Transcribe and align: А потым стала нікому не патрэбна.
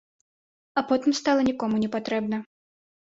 А 0.81 0.85
потым 0.91 1.11
стала 1.19 1.41
нікому 1.49 1.75
не 1.85 1.93
патрэбна. 1.97 2.37